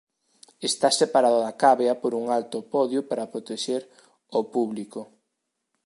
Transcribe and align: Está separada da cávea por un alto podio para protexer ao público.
Está 0.69 0.89
separada 1.01 1.39
da 1.45 1.53
cávea 1.63 1.93
por 2.01 2.11
un 2.19 2.25
alto 2.37 2.57
podio 2.73 3.01
para 3.09 3.31
protexer 3.33 3.81
ao 4.35 4.43
público. 4.55 5.01